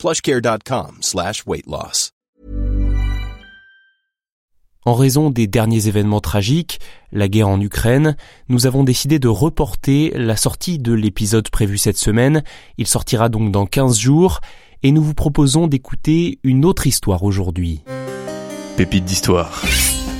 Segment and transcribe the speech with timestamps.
[0.00, 2.10] plushcare.com slash weight loss.
[4.86, 6.80] En raison des derniers événements tragiques,
[7.12, 8.16] la guerre en Ukraine,
[8.48, 12.42] nous avons décidé de reporter la sortie de l'épisode prévu cette semaine.
[12.78, 14.40] Il sortira donc dans 15 jours
[14.82, 17.82] et nous vous proposons d'écouter une autre histoire aujourd'hui.
[18.78, 19.62] Pépite d'histoire.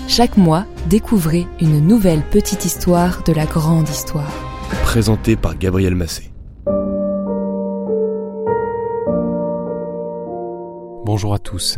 [0.08, 4.30] Chaque mois, découvrez une nouvelle petite histoire de la grande histoire.
[4.82, 6.30] Présenté par Gabriel Massé.
[11.12, 11.76] Bonjour à tous.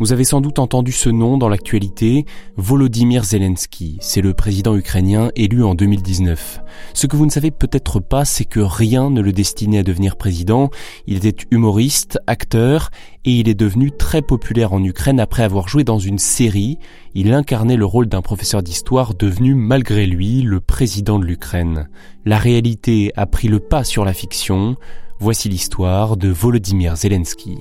[0.00, 3.96] Vous avez sans doute entendu ce nom dans l'actualité, Volodymyr Zelensky.
[4.00, 6.58] C'est le président ukrainien élu en 2019.
[6.92, 10.16] Ce que vous ne savez peut-être pas, c'est que rien ne le destinait à devenir
[10.16, 10.68] président.
[11.06, 12.90] Il était humoriste, acteur,
[13.24, 16.80] et il est devenu très populaire en Ukraine après avoir joué dans une série.
[17.14, 21.88] Il incarnait le rôle d'un professeur d'histoire devenu malgré lui le président de l'Ukraine.
[22.24, 24.74] La réalité a pris le pas sur la fiction.
[25.20, 27.58] Voici l'histoire de Volodymyr Zelensky.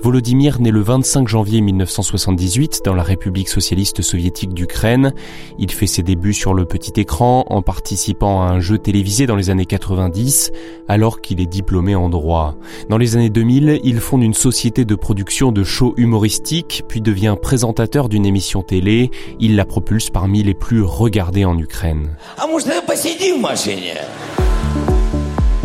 [0.00, 5.12] Volodymyr naît le 25 janvier 1978 dans la République socialiste soviétique d'Ukraine.
[5.58, 9.34] Il fait ses débuts sur le petit écran en participant à un jeu télévisé dans
[9.34, 10.52] les années 90
[10.86, 12.54] alors qu'il est diplômé en droit.
[12.88, 17.34] Dans les années 2000, il fonde une société de production de shows humoristiques puis devient
[17.40, 19.10] présentateur d'une émission télé.
[19.40, 22.16] Il la propulse parmi les plus regardées en Ukraine.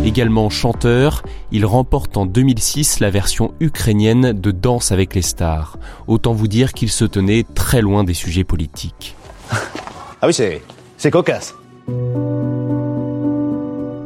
[0.04, 5.78] Également chanteur, il remporte en 2006 la version ukrainienne de Danse avec les stars.
[6.06, 9.16] Autant vous dire qu'il se tenait très loin des sujets politiques.
[10.22, 10.62] Ah oui, c'est,
[10.96, 11.54] c'est cocasse.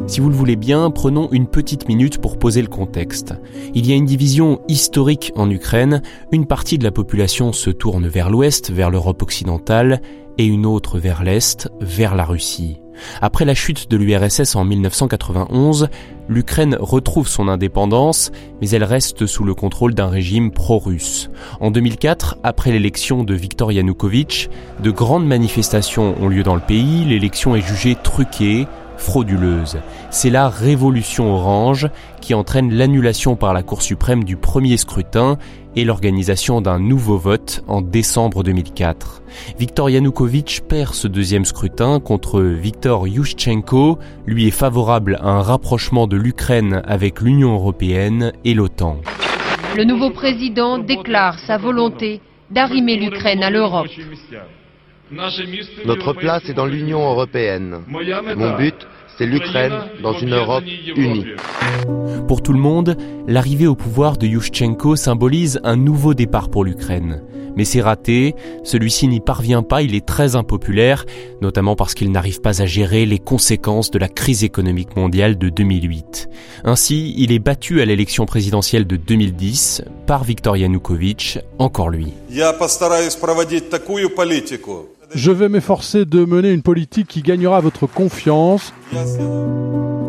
[0.09, 3.34] Si vous le voulez bien, prenons une petite minute pour poser le contexte.
[3.73, 6.03] Il y a une division historique en Ukraine,
[6.33, 10.03] une partie de la population se tourne vers l'ouest, vers l'Europe occidentale,
[10.39, 12.81] et une autre vers l'est, vers la Russie.
[13.21, 15.89] Après la chute de l'URSS en 1991,
[16.29, 21.31] l'Ukraine retrouve son indépendance, mais elle reste sous le contrôle d'un régime pro-russe.
[21.61, 24.51] En 2004, après l'élection de Viktor Yanukovych,
[24.83, 28.67] de grandes manifestations ont lieu dans le pays, l'élection est jugée truquée,
[28.99, 29.79] frauduleuse.
[30.11, 31.89] C'est la révolution orange
[32.21, 35.39] qui entraîne l'annulation par la Cour suprême du premier scrutin
[35.77, 39.23] et l'organisation d'un nouveau vote en décembre 2004.
[39.59, 46.07] Viktor Yanukovych perd ce deuxième scrutin contre Viktor Yushchenko, lui est favorable à un rapprochement
[46.07, 48.99] de l'Ukraine avec l'Union européenne et l'OTAN.
[49.77, 52.21] Le nouveau président déclare sa volonté
[52.51, 53.87] d'arrimer l'Ukraine à l'Europe.
[55.11, 57.81] Notre place est dans l'Union européenne.
[57.89, 58.75] Mon but,
[59.17, 60.65] c'est l'Ukraine dans une Europe
[60.97, 61.27] unie.
[62.27, 62.97] Pour tout le monde,
[63.27, 67.23] l'arrivée au pouvoir de Yushchenko symbolise un nouveau départ pour l'Ukraine.
[67.57, 71.05] Mais c'est raté, celui-ci n'y parvient pas, il est très impopulaire,
[71.41, 75.49] notamment parce qu'il n'arrive pas à gérer les conséquences de la crise économique mondiale de
[75.49, 76.29] 2008.
[76.63, 82.13] Ainsi, il est battu à l'élection présidentielle de 2010 par Viktor Yanukovych, encore lui.
[82.31, 82.45] Je vais
[85.49, 88.73] m'efforcer de mener une politique qui gagnera votre confiance.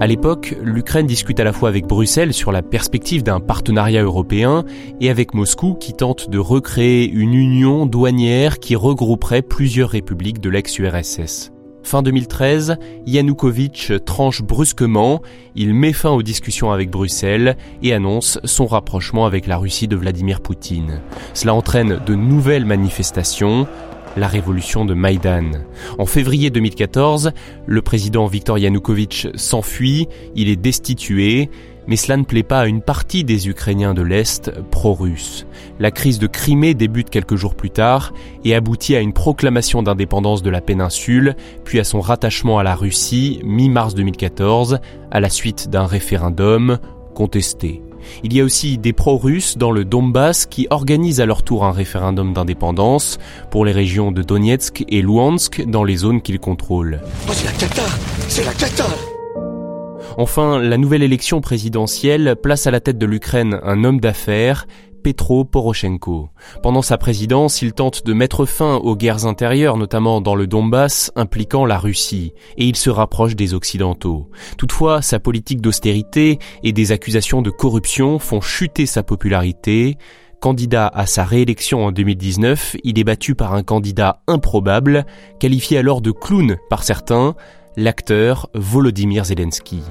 [0.01, 4.63] À l'époque, l'Ukraine discute à la fois avec Bruxelles sur la perspective d'un partenariat européen
[5.01, 10.49] et avec Moscou qui tente de recréer une union douanière qui regrouperait plusieurs républiques de
[10.49, 11.51] l'ex-URSS.
[11.83, 12.77] Fin 2013,
[13.07, 15.21] Yanukovych tranche brusquement,
[15.55, 19.95] il met fin aux discussions avec Bruxelles et annonce son rapprochement avec la Russie de
[19.95, 21.01] Vladimir Poutine.
[21.33, 23.65] Cela entraîne de nouvelles manifestations,
[24.17, 25.51] la révolution de Maïdan.
[25.97, 27.31] En février 2014,
[27.65, 31.49] le président Viktor Yanukovych s'enfuit, il est destitué,
[31.87, 35.47] mais cela ne plaît pas à une partie des Ukrainiens de l'Est pro-russes.
[35.79, 38.13] La crise de Crimée débute quelques jours plus tard
[38.45, 42.75] et aboutit à une proclamation d'indépendance de la péninsule, puis à son rattachement à la
[42.75, 44.79] Russie mi-mars 2014,
[45.09, 46.77] à la suite d'un référendum
[47.15, 47.81] contesté.
[48.23, 51.71] Il y a aussi des pro-russes dans le Donbass qui organisent à leur tour un
[51.71, 53.19] référendum d'indépendance
[53.51, 57.01] pour les régions de Donetsk et Luhansk dans les zones qu'ils contrôlent.
[57.27, 57.83] Oh, c'est la
[58.27, 58.51] C'est la
[60.17, 64.67] Enfin, la nouvelle élection présidentielle place à la tête de l'Ukraine un homme d'affaires,
[65.03, 66.29] Petro Poroshenko.
[66.61, 71.11] Pendant sa présidence, il tente de mettre fin aux guerres intérieures, notamment dans le Donbass,
[71.15, 74.29] impliquant la Russie, et il se rapproche des Occidentaux.
[74.57, 79.97] Toutefois, sa politique d'austérité et des accusations de corruption font chuter sa popularité.
[80.39, 85.05] Candidat à sa réélection en 2019, il est battu par un candidat improbable,
[85.39, 87.35] qualifié alors de clown par certains,
[87.75, 89.81] l'acteur Volodymyr Zelensky.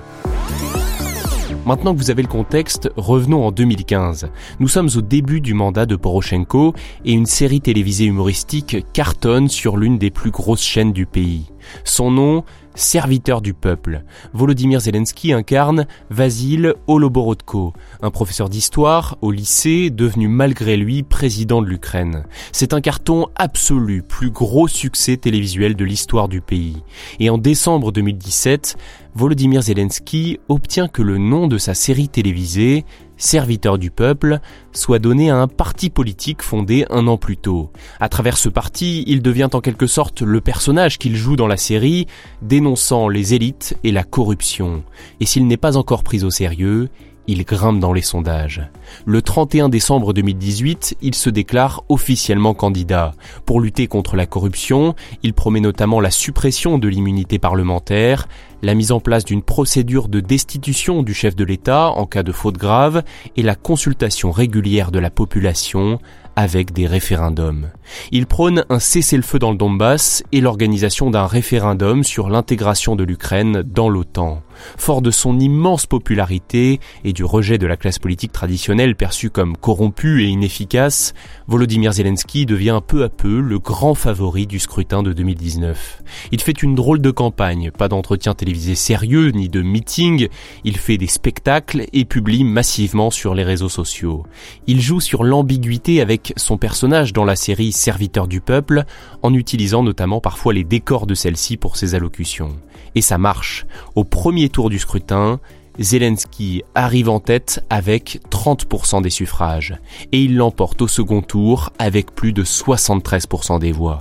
[1.69, 4.31] Maintenant que vous avez le contexte, revenons en 2015.
[4.59, 6.73] Nous sommes au début du mandat de Poroshenko
[7.05, 11.51] et une série télévisée humoristique cartonne sur l'une des plus grosses chaînes du pays.
[11.85, 12.45] Son nom,
[12.75, 14.03] serviteur du peuple.
[14.33, 21.67] Volodymyr Zelensky incarne Vasil Holoborodko, un professeur d'histoire au lycée devenu malgré lui président de
[21.67, 22.25] l'Ukraine.
[22.53, 26.83] C'est un carton absolu, plus gros succès télévisuel de l'histoire du pays.
[27.19, 28.77] Et en décembre 2017,
[29.19, 32.85] Volodymyr Zelensky obtient que le nom de sa série télévisée,
[33.17, 34.39] serviteur du peuple,
[34.73, 37.73] soit donné à un parti politique fondé un an plus tôt.
[37.99, 41.57] À travers ce parti, il devient en quelque sorte le personnage qu'il joue dans la
[41.57, 42.07] série,
[42.43, 44.85] dénonçant les élites et la corruption.
[45.19, 46.89] Et s'il n'est pas encore pris au sérieux,
[47.29, 48.63] il grimpe dans les sondages.
[49.05, 53.13] Le 31 décembre 2018, il se déclare officiellement candidat.
[53.47, 58.27] Pour lutter contre la corruption, il promet notamment la suppression de l'immunité parlementaire,
[58.63, 62.33] la mise en place d'une procédure de destitution du chef de l'État en cas de
[62.33, 63.05] faute grave
[63.37, 66.01] et la consultation régulière de la population
[66.35, 67.69] avec des référendums.
[68.13, 73.63] Il prône un cessez-le-feu dans le Donbass et l'organisation d'un référendum sur l'intégration de l'Ukraine
[73.63, 74.43] dans l'OTAN.
[74.77, 79.57] Fort de son immense popularité et du rejet de la classe politique traditionnelle perçue comme
[79.57, 81.15] corrompue et inefficace,
[81.47, 86.03] Volodymyr Zelensky devient peu à peu le grand favori du scrutin de 2019.
[86.33, 90.29] Il fait une drôle de campagne, pas d'entretien télévisé sérieux ni de meeting,
[90.65, 94.25] il fait des spectacles et publie massivement sur les réseaux sociaux.
[94.67, 98.85] Il joue sur l'ambiguïté avec son personnage dans la série Serviteur du peuple,
[99.23, 102.57] en utilisant notamment parfois les décors de celle-ci pour ses allocutions.
[102.95, 103.67] Et ça marche.
[103.95, 105.41] Au premier tour du scrutin,
[105.79, 109.77] Zelensky arrive en tête avec 30% des suffrages
[110.13, 114.01] et il l'emporte au second tour avec plus de 73% des voix.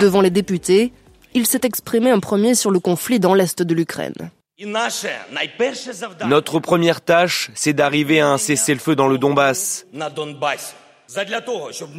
[0.00, 0.92] Devant les députés,
[1.34, 4.30] il s'est exprimé en premier sur le conflit dans l'est de l'Ukraine.
[6.26, 9.86] Notre première tâche, c'est d'arriver à un cessez-le-feu dans le Donbass,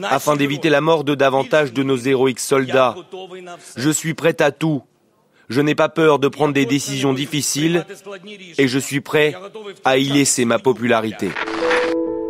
[0.03, 2.95] afin d'éviter la mort de davantage de nos héroïques soldats.
[3.77, 4.83] Je suis prêt à tout
[5.51, 7.85] je n'ai pas peur de prendre des décisions difficiles
[8.57, 9.35] et je suis prêt
[9.83, 11.29] à y laisser ma popularité.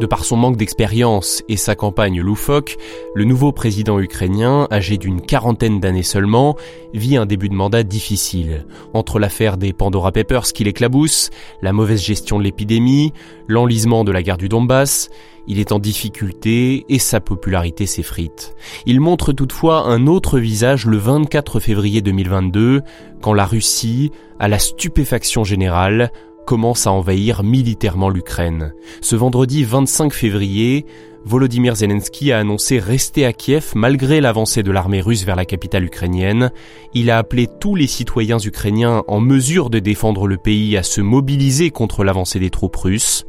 [0.02, 2.78] De par son manque d'expérience et sa campagne loufoque,
[3.14, 6.56] le nouveau président ukrainien, âgé d'une quarantaine d'années seulement,
[6.96, 8.66] vit un début de mandat difficile.
[8.96, 11.30] Entre l'affaire des Pandora Papers qui l'éclabousse,
[11.62, 13.14] la mauvaise gestion de l'épidémie,
[13.48, 15.12] l'enlisement de la guerre du Donbass,
[15.46, 18.56] il est en difficulté et sa popularité s'effrite.
[18.88, 22.82] Il montre toutefois un autre visage le 24 février 2022,
[23.22, 26.12] quand la Russie, à la stupéfaction générale,
[26.46, 28.74] commence à envahir militairement l'Ukraine.
[29.02, 30.86] Ce vendredi 25 février,
[31.24, 35.86] Volodymyr Zelensky a annoncé rester à Kiev malgré l'avancée de l'armée russe vers la capitale
[35.86, 36.52] ukrainienne.
[36.94, 41.02] Il a appelé tous les citoyens ukrainiens en mesure de défendre le pays à se
[41.02, 43.26] mobiliser contre l'avancée des troupes russes.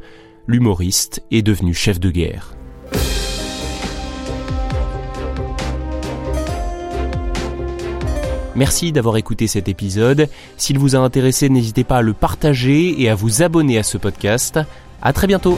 [0.47, 2.55] L'humoriste est devenu chef de guerre.
[8.55, 10.29] Merci d'avoir écouté cet épisode.
[10.57, 13.97] S'il vous a intéressé, n'hésitez pas à le partager et à vous abonner à ce
[13.97, 14.59] podcast.
[15.01, 15.57] À très bientôt.